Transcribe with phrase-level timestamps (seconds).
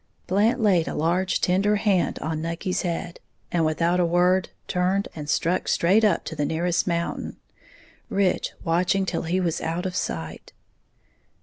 [0.25, 3.19] Blant laid a large, tender hand on Nucky's head,
[3.51, 7.37] and without a word, turned and struck straight up the nearest mountain,
[8.09, 10.53] Rich watching till he was out of sight.